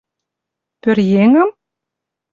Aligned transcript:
Пӧръеҥым? 0.81 1.49